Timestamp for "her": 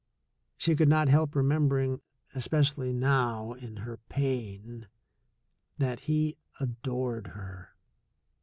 3.75-3.97, 7.27-7.75